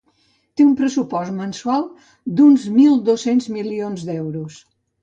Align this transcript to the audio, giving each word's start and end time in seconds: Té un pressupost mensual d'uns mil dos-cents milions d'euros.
Té 0.59 0.65
un 0.67 0.71
pressupost 0.79 1.35
mensual 1.41 1.85
d'uns 2.41 2.67
mil 2.81 2.99
dos-cents 3.13 3.53
milions 3.61 4.09
d'euros. 4.11 4.63